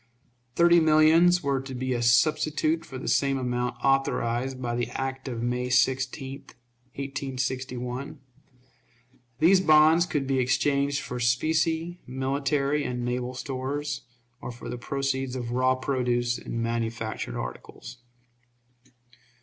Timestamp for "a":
1.93-2.01